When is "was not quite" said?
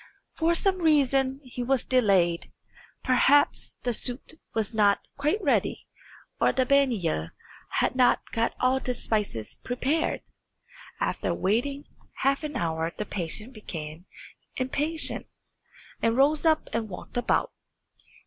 4.55-5.39